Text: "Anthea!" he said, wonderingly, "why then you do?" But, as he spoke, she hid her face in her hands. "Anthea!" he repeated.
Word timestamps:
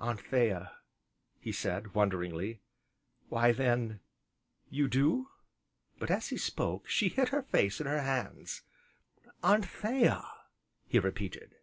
"Anthea!" 0.00 0.70
he 1.40 1.50
said, 1.50 1.94
wonderingly, 1.96 2.60
"why 3.28 3.50
then 3.50 3.98
you 4.68 4.86
do?" 4.86 5.30
But, 5.98 6.12
as 6.12 6.28
he 6.28 6.36
spoke, 6.36 6.88
she 6.88 7.08
hid 7.08 7.30
her 7.30 7.42
face 7.42 7.80
in 7.80 7.88
her 7.88 8.00
hands. 8.02 8.62
"Anthea!" 9.42 10.24
he 10.86 11.00
repeated. 11.00 11.56